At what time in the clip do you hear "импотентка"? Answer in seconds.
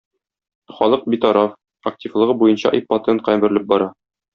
2.83-3.41